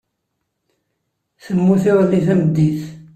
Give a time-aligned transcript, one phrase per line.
[1.43, 2.81] Temmut iḍelli tameddit.